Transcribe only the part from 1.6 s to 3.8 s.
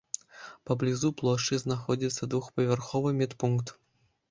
знаходзіцца двухпавярховы медпункт.